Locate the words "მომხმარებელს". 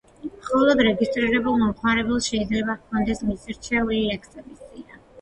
1.65-2.31